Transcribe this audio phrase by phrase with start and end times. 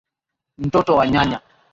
[0.57, 1.41] Mtoto wa nyanya.